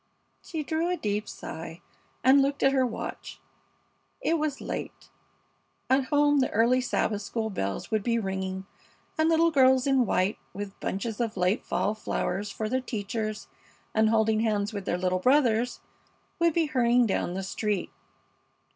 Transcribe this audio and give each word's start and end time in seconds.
She 0.41 0.63
drew 0.63 0.89
a 0.89 0.97
deep 0.97 1.29
sigh 1.29 1.79
and 2.23 2.41
looked 2.41 2.63
at 2.63 2.71
her 2.71 2.87
watch. 2.87 3.39
It 4.19 4.39
was 4.39 4.59
late. 4.59 5.11
At 5.91 6.05
home 6.05 6.39
the 6.39 6.49
early 6.49 6.81
Sabbath 6.81 7.21
school 7.21 7.51
bells 7.51 7.91
would 7.91 8.01
be 8.01 8.17
ringing, 8.17 8.65
and 9.15 9.29
little 9.29 9.51
girls 9.51 9.85
in 9.85 10.07
white, 10.07 10.39
with 10.55 10.79
bunches 10.79 11.21
of 11.21 11.37
late 11.37 11.63
fall 11.63 11.93
flowers 11.93 12.49
for 12.49 12.67
their 12.67 12.81
teachers, 12.81 13.47
and 13.93 14.09
holding 14.09 14.39
hands 14.39 14.73
with 14.73 14.85
their 14.85 14.97
little 14.97 15.19
brothers, 15.19 15.81
would 16.39 16.55
be 16.55 16.65
hurrying 16.65 17.05
down 17.05 17.35
the 17.35 17.43
street. 17.43 17.91